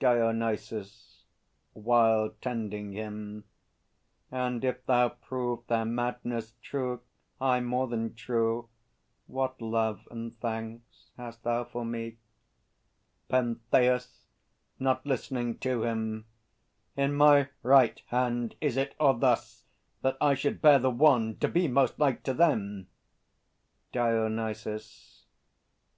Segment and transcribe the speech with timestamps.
[0.00, 1.24] DIONYSUS
[1.72, 3.44] (while tending him).
[4.30, 7.00] And if thou prove Their madness true,
[7.40, 8.68] aye, more than true,
[9.28, 12.18] what love And thanks hast thou for me?
[13.30, 14.24] PENTHEUS
[14.78, 16.26] (not listening to him).
[16.94, 19.64] In my right hand Is it, or thus,
[20.02, 22.88] that I should bear the wand, To be most like to them?
[23.92, 25.24] DIONYSUS.